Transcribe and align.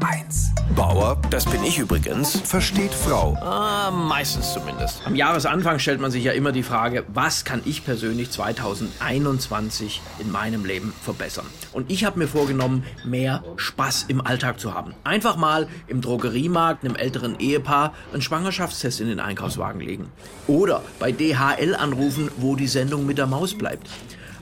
HR1. 0.00 0.48
Bauer, 0.74 1.20
das 1.30 1.44
bin 1.46 1.64
ich 1.64 1.78
übrigens, 1.78 2.40
versteht 2.40 2.92
Frau. 2.92 3.34
Ah, 3.40 3.90
meistens 3.90 4.52
zumindest. 4.52 5.02
Am 5.04 5.16
Jahresanfang 5.16 5.78
stellt 5.78 6.00
man 6.00 6.10
sich 6.10 6.24
ja 6.24 6.32
immer 6.32 6.52
die 6.52 6.62
Frage, 6.62 7.04
was 7.08 7.44
kann 7.44 7.62
ich 7.64 7.84
persönlich 7.84 8.30
2021 8.30 10.00
in 10.18 10.30
meinem 10.30 10.64
Leben 10.64 10.92
verbessern? 11.02 11.46
Und 11.72 11.90
ich 11.90 12.04
habe 12.04 12.18
mir 12.18 12.28
vorgenommen, 12.28 12.84
mehr 13.04 13.42
Spaß 13.56 14.04
im 14.08 14.24
Alltag 14.24 14.60
zu 14.60 14.74
haben. 14.74 14.94
Einfach 15.04 15.36
mal 15.36 15.68
im 15.86 16.00
Drogeriemarkt 16.00 16.84
einem 16.84 16.96
älteren 16.96 17.38
Ehepaar 17.40 17.94
einen 18.12 18.22
Schwangerschaftstest 18.22 19.00
in 19.00 19.08
den 19.08 19.20
Einkaufswagen 19.20 19.80
legen. 19.80 20.12
Oder 20.46 20.82
bei 21.00 21.12
DHL 21.12 21.74
anrufen, 21.74 22.30
wo 22.36 22.56
die 22.56 22.68
Sendung 22.68 23.06
mit 23.06 23.18
der 23.18 23.26
Maus 23.26 23.56
bleibt. 23.56 23.88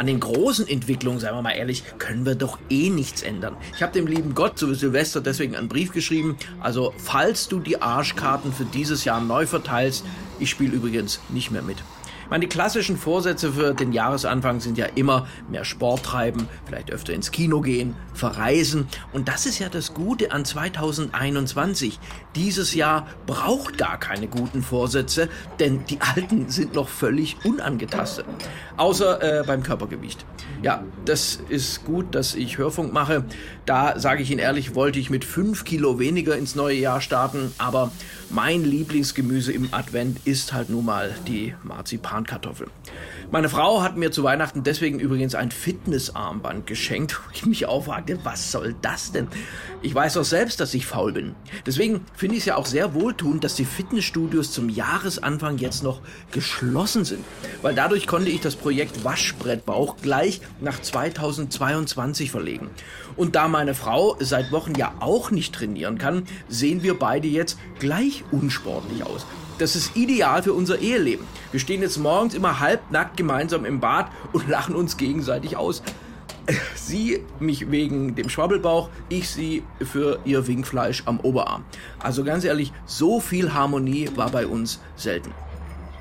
An 0.00 0.06
den 0.06 0.18
großen 0.18 0.66
Entwicklungen, 0.66 1.20
seien 1.20 1.34
wir 1.34 1.42
mal 1.42 1.50
ehrlich, 1.50 1.84
können 1.98 2.24
wir 2.24 2.34
doch 2.34 2.58
eh 2.70 2.88
nichts 2.88 3.20
ändern. 3.20 3.54
Ich 3.76 3.82
habe 3.82 3.92
dem 3.92 4.06
lieben 4.06 4.34
Gott 4.34 4.58
zu 4.58 4.72
Silvester 4.72 5.20
deswegen 5.20 5.54
einen 5.54 5.68
Brief 5.68 5.92
geschrieben. 5.92 6.38
Also, 6.58 6.94
falls 6.96 7.48
du 7.48 7.60
die 7.60 7.82
Arschkarten 7.82 8.50
für 8.50 8.64
dieses 8.64 9.04
Jahr 9.04 9.20
neu 9.20 9.46
verteilst, 9.46 10.06
ich 10.38 10.48
spiele 10.48 10.74
übrigens 10.74 11.20
nicht 11.28 11.50
mehr 11.50 11.60
mit. 11.60 11.76
Meine, 12.30 12.42
die 12.42 12.48
klassischen 12.48 12.96
Vorsätze 12.96 13.54
für 13.54 13.74
den 13.74 13.92
Jahresanfang 13.92 14.60
sind 14.60 14.78
ja 14.78 14.86
immer 14.94 15.26
mehr 15.48 15.64
Sport 15.64 16.04
treiben, 16.04 16.48
vielleicht 16.64 16.92
öfter 16.92 17.12
ins 17.12 17.32
Kino 17.32 17.60
gehen, 17.60 17.96
verreisen. 18.14 18.86
Und 19.12 19.26
das 19.26 19.46
ist 19.46 19.58
ja 19.58 19.68
das 19.68 19.94
Gute 19.94 20.30
an 20.30 20.44
2021. 20.44 21.98
Dieses 22.36 22.72
Jahr 22.72 23.08
braucht 23.26 23.78
gar 23.78 23.98
keine 23.98 24.28
guten 24.28 24.62
Vorsätze, 24.62 25.28
denn 25.58 25.84
die 25.86 26.00
alten 26.00 26.48
sind 26.48 26.74
noch 26.74 26.88
völlig 26.88 27.36
unangetastet. 27.44 28.26
Außer 28.76 29.40
äh, 29.40 29.44
beim 29.44 29.64
Körpergewicht. 29.64 30.24
Ja, 30.62 30.84
das 31.04 31.40
ist 31.48 31.84
gut, 31.84 32.14
dass 32.14 32.36
ich 32.36 32.58
Hörfunk 32.58 32.92
mache. 32.92 33.24
Da 33.66 33.98
sage 33.98 34.22
ich 34.22 34.30
Ihnen 34.30 34.38
ehrlich, 34.38 34.76
wollte 34.76 35.00
ich 35.00 35.10
mit 35.10 35.24
fünf 35.24 35.64
Kilo 35.64 35.98
weniger 35.98 36.36
ins 36.36 36.54
neue 36.54 36.76
Jahr 36.76 37.00
starten, 37.00 37.52
aber 37.58 37.90
mein 38.30 38.62
Lieblingsgemüse 38.62 39.52
im 39.52 39.74
Advent 39.74 40.20
ist 40.24 40.52
halt 40.52 40.70
nun 40.70 40.84
mal 40.84 41.12
die 41.26 41.54
Marzipankartoffel. 42.20 42.68
Meine 43.30 43.48
Frau 43.48 43.82
hat 43.82 43.96
mir 43.96 44.10
zu 44.10 44.24
Weihnachten 44.24 44.62
deswegen 44.62 44.98
übrigens 44.98 45.34
ein 45.34 45.50
Fitnessarmband 45.50 46.66
geschenkt. 46.66 47.20
Ich 47.40 47.46
mich 47.46 47.64
aufwagte, 47.66 48.18
was 48.22 48.52
soll 48.52 48.74
das 48.82 49.12
denn? 49.12 49.28
Ich 49.80 49.94
weiß 49.94 50.14
doch 50.14 50.24
selbst, 50.24 50.60
dass 50.60 50.74
ich 50.74 50.84
faul 50.84 51.12
bin. 51.12 51.34
Deswegen 51.64 52.04
finde 52.14 52.34
ich 52.34 52.40
es 52.40 52.46
ja 52.46 52.56
auch 52.56 52.66
sehr 52.66 52.92
wohltuend, 52.92 53.44
dass 53.44 53.54
die 53.54 53.64
Fitnessstudios 53.64 54.52
zum 54.52 54.68
Jahresanfang 54.68 55.56
jetzt 55.56 55.82
noch 55.82 56.02
geschlossen 56.32 57.06
sind. 57.06 57.24
Weil 57.62 57.74
dadurch 57.74 58.06
konnte 58.06 58.28
ich 58.30 58.40
das 58.40 58.56
Projekt 58.56 59.04
Waschbrettbauch 59.04 59.96
gleich 60.02 60.42
nach 60.60 60.82
2022 60.82 62.30
verlegen. 62.30 62.68
Und 63.16 63.36
da 63.36 63.48
meine 63.48 63.74
Frau 63.74 64.16
seit 64.20 64.52
Wochen 64.52 64.74
ja 64.74 64.92
auch 65.00 65.30
nicht 65.30 65.54
trainieren 65.54 65.96
kann, 65.96 66.24
sehen 66.48 66.82
wir 66.82 66.98
beide 66.98 67.28
jetzt 67.28 67.58
gleich 67.78 68.24
unsportlich 68.32 69.04
aus. 69.04 69.24
Das 69.60 69.76
ist 69.76 69.94
ideal 69.94 70.42
für 70.42 70.54
unser 70.54 70.78
Eheleben. 70.78 71.26
Wir 71.50 71.60
stehen 71.60 71.82
jetzt 71.82 71.98
morgens 71.98 72.32
immer 72.32 72.60
halbnackt 72.60 73.18
gemeinsam 73.18 73.66
im 73.66 73.78
Bad 73.78 74.10
und 74.32 74.48
lachen 74.48 74.74
uns 74.74 74.96
gegenseitig 74.96 75.58
aus. 75.58 75.82
Sie 76.74 77.20
mich 77.40 77.70
wegen 77.70 78.14
dem 78.14 78.30
Schwabbelbauch, 78.30 78.88
ich 79.10 79.28
sie 79.28 79.62
für 79.82 80.18
ihr 80.24 80.46
Winkfleisch 80.46 81.02
am 81.04 81.20
Oberarm. 81.20 81.64
Also 81.98 82.24
ganz 82.24 82.44
ehrlich, 82.44 82.72
so 82.86 83.20
viel 83.20 83.52
Harmonie 83.52 84.08
war 84.16 84.30
bei 84.30 84.46
uns 84.46 84.80
selten. 84.96 85.34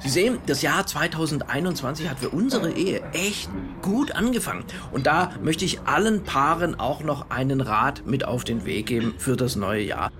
Sie 0.00 0.08
sehen, 0.08 0.38
das 0.46 0.62
Jahr 0.62 0.86
2021 0.86 2.08
hat 2.08 2.20
für 2.20 2.30
unsere 2.30 2.72
Ehe 2.72 3.02
echt 3.12 3.50
gut 3.82 4.12
angefangen. 4.12 4.64
Und 4.92 5.06
da 5.06 5.30
möchte 5.42 5.66
ich 5.66 5.82
allen 5.82 6.24
Paaren 6.24 6.80
auch 6.80 7.04
noch 7.04 7.28
einen 7.28 7.60
Rat 7.60 8.06
mit 8.06 8.24
auf 8.24 8.44
den 8.44 8.64
Weg 8.64 8.86
geben 8.86 9.14
für 9.18 9.36
das 9.36 9.56
neue 9.56 9.82
Jahr. 9.82 10.10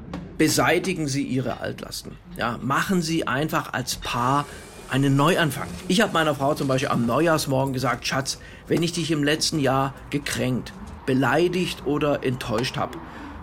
Beseitigen 0.43 1.07
Sie 1.07 1.23
Ihre 1.23 1.61
Altlasten. 1.61 2.17
Ja, 2.37 2.59
machen 2.61 3.01
Sie 3.01 3.29
einfach 3.29 3.75
als 3.75 3.95
Paar 3.95 4.45
einen 4.91 5.15
Neuanfang. 5.15 5.69
Ich 5.87 6.01
habe 6.01 6.13
meiner 6.13 6.35
Frau 6.35 6.55
zum 6.55 6.67
Beispiel 6.67 6.89
am 6.89 7.07
Neujahrsmorgen 7.07 7.73
gesagt, 7.73 8.09
Schatz, 8.09 8.39
wenn 8.67 8.83
ich 8.83 8.93
dich 8.93 9.13
im 9.13 9.23
letzten 9.23 9.61
Jahr 9.61 9.95
gekränkt, 10.11 10.73
beleidigt 11.07 11.87
oder 11.87 12.25
enttäuscht 12.25 12.77
habe, 12.77 12.99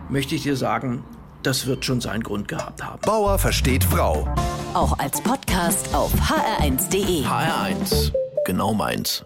möchte 0.09 0.35
ich 0.35 0.43
dir 0.43 0.57
sagen, 0.57 1.05
das 1.41 1.67
wird 1.67 1.85
schon 1.85 2.01
seinen 2.01 2.21
Grund 2.21 2.49
gehabt 2.49 2.83
haben. 2.83 2.99
Bauer 3.03 3.39
versteht 3.39 3.85
Frau. 3.85 4.27
Auch 4.73 4.99
als 4.99 5.21
Podcast 5.21 5.95
auf 5.95 6.11
hr1.de. 6.13 7.23
HR1, 7.23 8.11
genau 8.43 8.73
meins. 8.73 9.23